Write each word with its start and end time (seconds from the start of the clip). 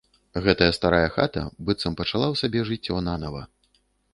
Гэтая 0.45 0.69
старая 0.77 1.09
хата 1.17 1.43
быццам 1.67 1.99
пачала 1.99 2.27
ў 2.33 2.43
сабе 2.43 2.59
жыццё 2.71 2.95
нанава. 3.11 3.43